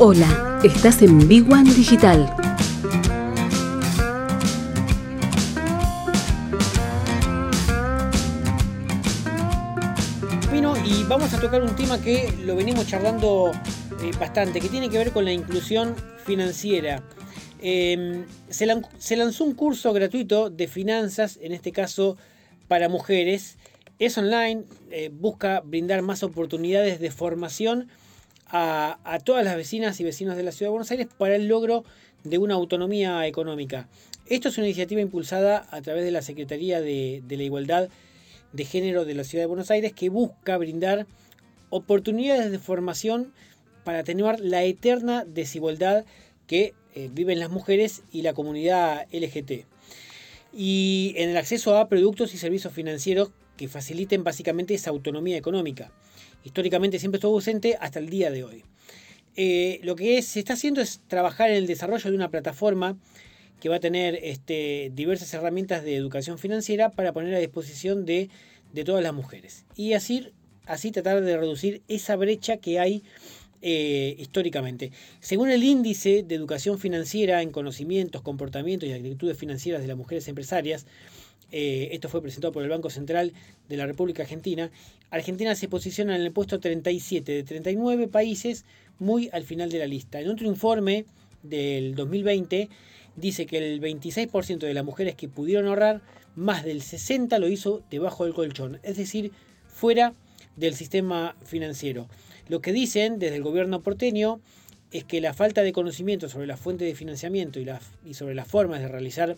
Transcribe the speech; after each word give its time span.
Hola, 0.00 0.58
estás 0.64 1.02
en 1.02 1.28
Big 1.28 1.48
One 1.48 1.72
Digital. 1.72 2.28
Bueno, 10.50 10.74
y 10.84 11.04
vamos 11.04 11.32
a 11.32 11.40
tocar 11.40 11.62
un 11.62 11.76
tema 11.76 12.00
que 12.02 12.28
lo 12.44 12.56
venimos 12.56 12.88
charlando 12.88 13.52
eh, 14.02 14.10
bastante, 14.18 14.60
que 14.60 14.68
tiene 14.68 14.90
que 14.90 14.98
ver 14.98 15.12
con 15.12 15.24
la 15.24 15.32
inclusión 15.32 15.94
financiera. 16.24 17.04
Em, 17.60 18.24
se, 18.48 18.66
lanzó 18.66 19.44
un 19.44 19.54
curso 19.54 19.92
gratuito 19.92 20.50
de 20.50 20.66
finanzas, 20.66 21.38
en 21.40 21.52
este 21.52 21.70
caso 21.70 22.16
para 22.66 22.88
mujeres. 22.88 23.58
Es 24.00 24.18
online, 24.18 24.64
eh, 24.90 25.12
busca 25.12 25.60
brindar 25.60 26.02
más 26.02 26.24
oportunidades 26.24 26.98
de 26.98 27.12
formación 27.12 27.86
a, 28.46 29.18
todas 29.24 29.44
las 29.44 29.56
vecinas 29.56 29.98
y 30.00 30.04
vecinos 30.04 30.36
de 30.36 30.42
la 30.42 30.52
Ciudad 30.52 30.68
de 30.68 30.72
Buenos 30.72 30.90
Aires 30.90 31.08
para 31.18 31.36
el 31.36 31.48
logro 31.48 31.84
de 32.22 32.38
una 32.38 32.54
autonomía 32.54 33.26
económica. 33.26 33.88
Esto 34.26 34.48
es 34.48 34.58
una 34.58 34.66
iniciativa 34.66 35.00
impulsada 35.00 35.66
a 35.70 35.82
través 35.82 36.04
de 36.04 36.10
la 36.10 36.22
Secretaría 36.22 36.80
de, 36.80 37.22
la 37.28 37.42
Igualdad 37.42 37.88
de 38.52 38.64
Género 38.64 39.04
de 39.04 39.14
la 39.14 39.24
Ciudad 39.24 39.42
de 39.42 39.48
Buenos 39.48 39.70
Aires 39.70 39.92
que 39.92 40.08
busca 40.08 40.56
brindar 40.56 41.06
oportunidades 41.70 42.50
de 42.50 42.58
formación 42.58 43.32
para 43.82 44.00
atenuar 44.00 44.40
la 44.40 44.62
eterna 44.64 45.24
desigualdad 45.24 46.04
que 46.46 46.74
eh, 46.94 47.10
viven 47.12 47.40
las 47.40 47.50
mujeres 47.50 48.02
y 48.12 48.22
la 48.22 48.32
comunidad 48.32 49.06
LGT. 49.12 49.66
Y 50.52 51.14
en 51.16 51.30
el 51.30 51.36
acceso 51.36 51.76
a 51.76 51.88
productos 51.88 52.32
y 52.32 52.38
servicios 52.38 52.72
financieros 52.72 53.30
que 53.56 53.68
faciliten 53.68 54.24
básicamente 54.24 54.74
esa 54.74 54.90
autonomía 54.90 55.36
económica 55.36 55.92
históricamente 56.44 56.98
siempre 56.98 57.16
estuvo 57.16 57.34
ausente 57.34 57.76
hasta 57.80 57.98
el 57.98 58.08
día 58.08 58.30
de 58.30 58.44
hoy. 58.44 58.64
Eh, 59.36 59.80
lo 59.82 59.96
que 59.96 60.22
se 60.22 60.38
está 60.38 60.52
haciendo 60.52 60.80
es 60.80 61.00
trabajar 61.08 61.50
en 61.50 61.56
el 61.56 61.66
desarrollo 61.66 62.08
de 62.08 62.16
una 62.16 62.30
plataforma 62.30 62.96
que 63.60 63.68
va 63.68 63.76
a 63.76 63.80
tener 63.80 64.18
este, 64.22 64.92
diversas 64.94 65.32
herramientas 65.34 65.82
de 65.82 65.96
educación 65.96 66.38
financiera 66.38 66.90
para 66.90 67.12
poner 67.12 67.34
a 67.34 67.38
disposición 67.38 68.04
de, 68.04 68.28
todas 68.84 69.02
las 69.02 69.14
mujeres. 69.14 69.64
Y 69.74 69.94
así, 69.94 70.28
así 70.66 70.90
tratar 70.90 71.22
de 71.22 71.36
reducir 71.36 71.82
esa 71.88 72.16
brecha 72.16 72.58
que 72.58 72.78
hay 72.78 73.02
eh, 73.62 74.14
históricamente. 74.18 74.92
Según 75.20 75.48
el 75.48 75.62
índice 75.62 76.22
de 76.22 76.34
educación 76.34 76.78
financiera 76.78 77.40
en 77.40 77.50
conocimientos, 77.50 78.20
comportamientos 78.20 78.88
y 78.88 78.92
actitudes 78.92 79.38
financieras 79.38 79.80
de 79.80 79.88
las 79.88 79.96
mujeres 79.96 80.28
empresarias, 80.28 80.86
eh, 81.52 81.88
esto 81.92 82.08
fue 82.08 82.22
presentado 82.22 82.52
por 82.52 82.62
el 82.62 82.68
Banco 82.68 82.90
Central 82.90 83.32
de 83.68 83.76
la 83.76 83.86
República 83.86 84.22
Argentina, 84.22 84.70
Argentina 85.10 85.54
se 85.54 85.68
posiciona 85.68 86.16
en 86.16 86.22
el 86.22 86.32
puesto 86.32 86.58
37 86.58 87.30
de 87.30 87.42
39 87.44 88.08
países, 88.08 88.64
muy 88.98 89.30
al 89.32 89.44
final 89.44 89.70
de 89.70 89.78
la 89.78 89.86
lista. 89.86 90.20
En 90.20 90.28
otro 90.28 90.46
informe 90.46 91.04
del 91.42 91.94
2020 91.94 92.68
dice 93.16 93.46
que 93.46 93.58
el 93.58 93.80
26% 93.80 94.58
de 94.58 94.74
las 94.74 94.84
mujeres 94.84 95.14
que 95.14 95.28
pudieron 95.28 95.66
ahorrar, 95.66 96.02
más 96.34 96.64
del 96.64 96.82
60% 96.82 97.38
lo 97.38 97.48
hizo 97.48 97.82
debajo 97.90 98.24
del 98.24 98.34
colchón, 98.34 98.80
es 98.82 98.96
decir, 98.96 99.30
fuera 99.68 100.14
del 100.56 100.74
sistema 100.74 101.36
financiero. 101.44 102.08
Lo 102.48 102.60
que 102.60 102.72
dicen 102.72 103.18
desde 103.18 103.36
el 103.36 103.42
gobierno 103.42 103.82
porteño 103.82 104.40
es 104.94 105.02
que 105.02 105.20
la 105.20 105.34
falta 105.34 105.62
de 105.62 105.72
conocimiento 105.72 106.28
sobre 106.28 106.46
la 106.46 106.56
fuente 106.56 106.84
de 106.84 106.94
financiamiento 106.94 107.58
y, 107.58 107.68
y 108.06 108.14
sobre 108.14 108.36
las 108.36 108.46
formas 108.46 108.80
de 108.80 108.86
realizar 108.86 109.36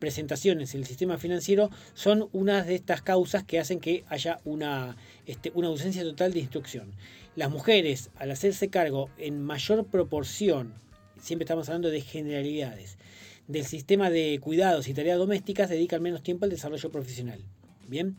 presentaciones 0.00 0.74
en 0.74 0.80
el 0.80 0.86
sistema 0.88 1.18
financiero 1.18 1.70
son 1.94 2.28
una 2.32 2.64
de 2.64 2.74
estas 2.74 3.00
causas 3.00 3.44
que 3.44 3.60
hacen 3.60 3.78
que 3.78 4.04
haya 4.08 4.40
una, 4.44 4.96
este, 5.24 5.52
una 5.54 5.68
ausencia 5.68 6.02
total 6.02 6.32
de 6.32 6.40
instrucción. 6.40 6.90
Las 7.36 7.48
mujeres, 7.48 8.10
al 8.16 8.32
hacerse 8.32 8.70
cargo 8.70 9.08
en 9.18 9.40
mayor 9.40 9.86
proporción, 9.86 10.74
siempre 11.20 11.44
estamos 11.44 11.68
hablando 11.68 11.90
de 11.90 12.00
generalidades, 12.00 12.98
del 13.46 13.66
sistema 13.66 14.10
de 14.10 14.40
cuidados 14.42 14.88
y 14.88 14.94
tareas 14.94 15.18
domésticas, 15.18 15.70
dedican 15.70 16.02
menos 16.02 16.24
tiempo 16.24 16.44
al 16.44 16.50
desarrollo 16.50 16.90
profesional. 16.90 17.40
Bien. 17.88 18.16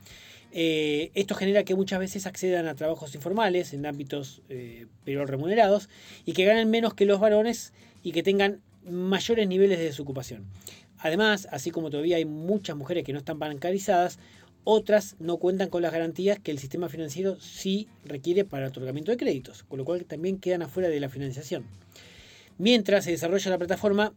Eh, 0.51 1.11
esto 1.13 1.35
genera 1.35 1.63
que 1.63 1.75
muchas 1.75 1.99
veces 1.99 2.25
accedan 2.25 2.67
a 2.67 2.75
trabajos 2.75 3.13
informales 3.13 3.73
en 3.73 3.85
ámbitos 3.85 4.41
eh, 4.49 4.87
pero 5.05 5.25
remunerados 5.25 5.89
y 6.25 6.33
que 6.33 6.43
ganen 6.43 6.69
menos 6.71 6.95
que 6.95 7.05
los 7.05 7.19
varones 7.19 7.71
y 8.01 8.11
que 8.11 8.23
tengan 8.23 8.61
mayores 8.83 9.47
niveles 9.47 9.77
de 9.77 9.85
desocupación. 9.85 10.45
Además, 10.97 11.47
así 11.51 11.71
como 11.71 11.89
todavía 11.89 12.17
hay 12.17 12.25
muchas 12.25 12.75
mujeres 12.75 13.03
que 13.03 13.13
no 13.13 13.19
están 13.19 13.37
bancarizadas, 13.39 14.19
otras 14.63 15.15
no 15.19 15.37
cuentan 15.37 15.69
con 15.69 15.81
las 15.81 15.93
garantías 15.93 16.39
que 16.39 16.51
el 16.51 16.59
sistema 16.59 16.89
financiero 16.89 17.39
sí 17.39 17.87
requiere 18.03 18.43
para 18.43 18.65
el 18.65 18.69
otorgamiento 18.69 19.11
de 19.11 19.17
créditos, 19.17 19.63
con 19.63 19.77
lo 19.77 19.85
cual 19.85 20.05
también 20.05 20.39
quedan 20.39 20.63
afuera 20.63 20.89
de 20.89 20.99
la 20.99 21.09
financiación. 21.09 21.63
Mientras 22.57 23.05
se 23.05 23.11
desarrolla 23.11 23.51
la 23.51 23.57
plataforma, 23.57 24.13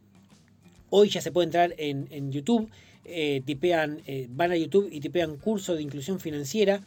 hoy 0.94 1.08
ya 1.08 1.20
se 1.20 1.32
puede 1.32 1.46
entrar 1.46 1.74
en 1.76 2.30
YouTube 2.30 2.70
eh, 3.04 3.42
eh, 3.46 4.26
van 4.30 4.52
a 4.52 4.56
YouTube 4.56 4.88
y 4.90 5.00
tipean 5.00 5.36
curso 5.36 5.74
de 5.74 5.82
inclusión 5.82 6.20
financiera 6.20 6.82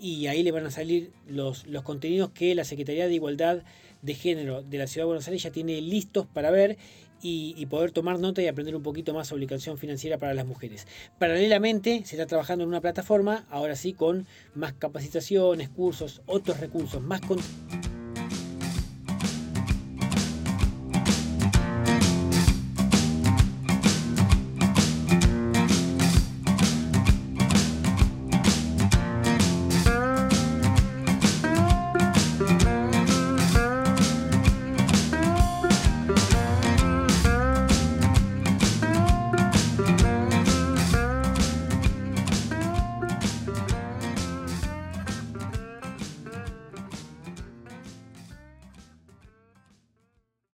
y 0.00 0.26
ahí 0.26 0.42
le 0.42 0.52
van 0.52 0.64
a 0.64 0.70
salir 0.70 1.12
los, 1.28 1.66
los 1.66 1.82
contenidos 1.82 2.30
que 2.30 2.54
la 2.54 2.64
Secretaría 2.64 3.06
de 3.06 3.14
Igualdad 3.14 3.62
de 4.00 4.14
Género 4.14 4.62
de 4.62 4.78
la 4.78 4.86
Ciudad 4.86 5.02
de 5.02 5.08
Buenos 5.08 5.26
Aires 5.26 5.42
ya 5.42 5.50
tiene 5.50 5.80
listos 5.82 6.26
para 6.26 6.50
ver 6.50 6.78
y, 7.20 7.66
poder 7.66 7.90
tomar 7.90 8.20
nota 8.20 8.40
y 8.40 8.46
aprender 8.46 8.76
un 8.76 8.82
poquito 8.84 9.12
más 9.12 9.26
sobre 9.26 9.44
obligación 9.44 9.76
financiera 9.76 10.18
para 10.18 10.34
las 10.34 10.46
mujeres. 10.46 10.86
Paralelamente 11.18 12.04
se 12.04 12.14
está 12.14 12.26
trabajando 12.26 12.62
en 12.62 12.68
una 12.68 12.80
plataforma, 12.80 13.44
ahora 13.50 13.74
sí, 13.74 13.92
con 13.92 14.28
más 14.54 14.72
capacitaciones, 14.74 15.68
cursos, 15.68 16.22
otros 16.26 16.60
recursos, 16.60 17.02
más. 17.02 17.20